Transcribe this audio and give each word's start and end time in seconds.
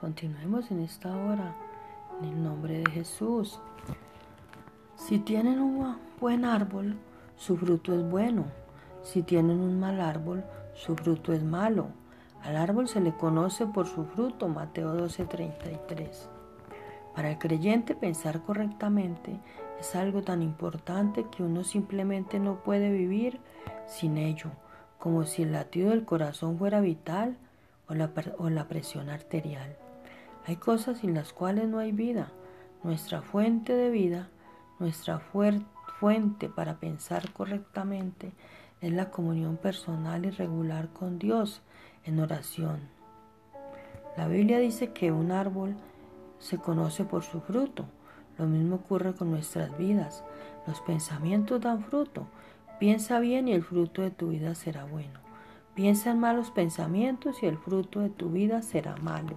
Continuemos 0.00 0.70
en 0.70 0.80
esta 0.80 1.14
hora, 1.14 1.54
en 2.18 2.28
el 2.30 2.42
nombre 2.42 2.78
de 2.78 2.90
Jesús. 2.90 3.60
Si 4.96 5.18
tienen 5.18 5.60
un 5.60 5.94
buen 6.18 6.46
árbol, 6.46 6.96
su 7.36 7.58
fruto 7.58 7.94
es 7.94 8.02
bueno. 8.08 8.46
Si 9.02 9.20
tienen 9.20 9.60
un 9.60 9.78
mal 9.78 10.00
árbol, 10.00 10.42
su 10.72 10.96
fruto 10.96 11.34
es 11.34 11.42
malo. 11.42 11.88
Al 12.42 12.56
árbol 12.56 12.88
se 12.88 13.02
le 13.02 13.14
conoce 13.14 13.66
por 13.66 13.86
su 13.86 14.06
fruto, 14.06 14.48
Mateo 14.48 14.94
12:33. 14.94 16.30
Para 17.14 17.32
el 17.32 17.38
creyente 17.38 17.94
pensar 17.94 18.40
correctamente 18.40 19.38
es 19.78 19.94
algo 19.94 20.22
tan 20.22 20.40
importante 20.40 21.26
que 21.30 21.42
uno 21.42 21.62
simplemente 21.62 22.38
no 22.38 22.62
puede 22.64 22.90
vivir 22.90 23.38
sin 23.86 24.16
ello, 24.16 24.48
como 24.98 25.24
si 25.24 25.42
el 25.42 25.52
latido 25.52 25.90
del 25.90 26.06
corazón 26.06 26.56
fuera 26.56 26.80
vital 26.80 27.36
o 27.86 27.94
la, 27.94 28.10
o 28.38 28.48
la 28.48 28.66
presión 28.66 29.10
arterial. 29.10 29.76
Hay 30.50 30.56
cosas 30.56 30.98
sin 30.98 31.14
las 31.14 31.32
cuales 31.32 31.68
no 31.68 31.78
hay 31.78 31.92
vida. 31.92 32.32
Nuestra 32.82 33.22
fuente 33.22 33.72
de 33.72 33.88
vida, 33.88 34.30
nuestra 34.80 35.20
fuente 35.20 36.48
para 36.48 36.80
pensar 36.80 37.32
correctamente 37.32 38.32
es 38.80 38.92
la 38.92 39.12
comunión 39.12 39.58
personal 39.58 40.26
y 40.26 40.30
regular 40.30 40.88
con 40.88 41.20
Dios 41.20 41.62
en 42.02 42.18
oración. 42.18 42.80
La 44.16 44.26
Biblia 44.26 44.58
dice 44.58 44.92
que 44.92 45.12
un 45.12 45.30
árbol 45.30 45.76
se 46.40 46.58
conoce 46.58 47.04
por 47.04 47.22
su 47.22 47.40
fruto. 47.42 47.84
Lo 48.36 48.46
mismo 48.46 48.74
ocurre 48.74 49.14
con 49.14 49.30
nuestras 49.30 49.78
vidas. 49.78 50.24
Los 50.66 50.80
pensamientos 50.80 51.60
dan 51.60 51.84
fruto. 51.84 52.26
Piensa 52.80 53.20
bien 53.20 53.46
y 53.46 53.52
el 53.52 53.62
fruto 53.62 54.02
de 54.02 54.10
tu 54.10 54.30
vida 54.30 54.56
será 54.56 54.82
bueno. 54.82 55.20
Piensa 55.76 56.10
en 56.10 56.18
malos 56.18 56.50
pensamientos 56.50 57.40
y 57.40 57.46
el 57.46 57.56
fruto 57.56 58.00
de 58.00 58.10
tu 58.10 58.30
vida 58.30 58.62
será 58.62 58.96
malo. 58.96 59.36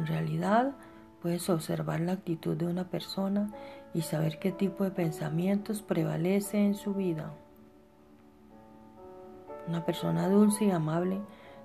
En 0.00 0.06
realidad, 0.06 0.72
puedes 1.20 1.50
observar 1.50 2.00
la 2.00 2.12
actitud 2.12 2.56
de 2.56 2.64
una 2.64 2.84
persona 2.84 3.50
y 3.92 4.00
saber 4.00 4.38
qué 4.38 4.50
tipo 4.50 4.82
de 4.82 4.90
pensamientos 4.90 5.82
prevalece 5.82 6.56
en 6.56 6.74
su 6.74 6.94
vida. 6.94 7.34
Una 9.68 9.84
persona 9.84 10.26
dulce 10.30 10.64
y 10.64 10.70
amable 10.70 11.20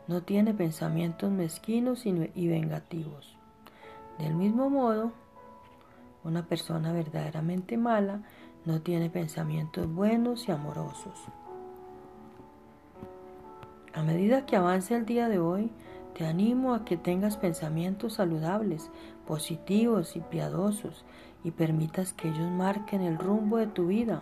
no 0.09 0.23
tiene 0.23 0.53
pensamientos 0.53 1.31
mezquinos 1.31 2.05
y 2.05 2.47
vengativos. 2.49 3.37
Del 4.19 4.35
mismo 4.35 4.69
modo, 4.69 5.13
una 6.25 6.45
persona 6.45 6.91
verdaderamente 6.91 7.77
mala 7.77 8.19
no 8.65 8.81
tiene 8.81 9.09
pensamientos 9.09 9.87
buenos 9.87 10.49
y 10.49 10.51
amorosos. 10.51 11.23
A 13.93 14.03
medida 14.03 14.45
que 14.45 14.57
avance 14.57 14.93
el 14.93 15.05
día 15.05 15.29
de 15.29 15.39
hoy, 15.39 15.71
te 16.15 16.25
animo 16.25 16.73
a 16.73 16.85
que 16.85 16.95
tengas 16.95 17.35
pensamientos 17.35 18.13
saludables, 18.13 18.89
positivos 19.27 20.15
y 20.15 20.21
piadosos 20.21 21.03
y 21.43 21.51
permitas 21.51 22.13
que 22.13 22.29
ellos 22.29 22.49
marquen 22.49 23.01
el 23.01 23.17
rumbo 23.17 23.57
de 23.57 23.67
tu 23.67 23.87
vida. 23.87 24.21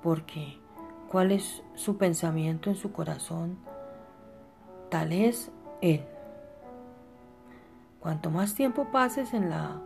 Porque, 0.00 0.60
¿cuál 1.10 1.32
es 1.32 1.64
su 1.74 1.96
pensamiento 1.96 2.70
en 2.70 2.76
su 2.76 2.92
corazón? 2.92 3.58
Tal 4.88 5.12
es 5.12 5.50
Él. 5.80 6.04
Cuanto 7.98 8.30
más 8.30 8.54
tiempo 8.54 8.86
pases 8.92 9.34
en 9.34 9.50
la 9.50 9.80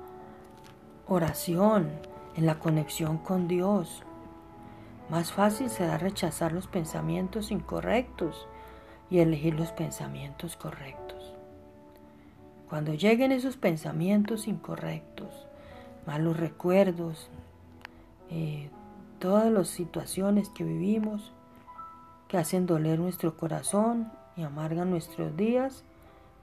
oración, 1.08 1.88
en 2.36 2.44
la 2.44 2.58
conexión 2.58 3.16
con 3.16 3.48
Dios, 3.48 4.02
más 5.08 5.32
fácil 5.32 5.70
será 5.70 5.96
rechazar 5.96 6.52
los 6.52 6.66
pensamientos 6.66 7.50
incorrectos 7.50 8.46
y 9.10 9.18
elegir 9.18 9.54
los 9.54 9.72
pensamientos 9.72 10.56
correctos. 10.56 11.34
Cuando 12.68 12.94
lleguen 12.94 13.32
esos 13.32 13.56
pensamientos 13.56 14.46
incorrectos, 14.46 15.46
malos 16.06 16.36
recuerdos, 16.36 17.28
eh, 18.30 18.70
todas 19.18 19.52
las 19.52 19.68
situaciones 19.68 20.48
que 20.50 20.64
vivimos 20.64 21.32
que 22.28 22.38
hacen 22.38 22.66
doler 22.66 23.00
nuestro 23.00 23.36
corazón 23.36 24.12
y 24.36 24.42
amargan 24.42 24.90
nuestros 24.90 25.36
días, 25.36 25.82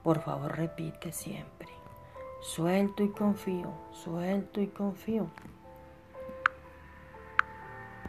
por 0.03 0.22
favor 0.22 0.57
repite 0.57 1.13
siempre. 1.13 1.69
Suelto 2.41 3.03
y 3.03 3.09
confío, 3.09 3.72
suelto 3.94 4.59
y 4.59 4.67
confío. 4.67 5.27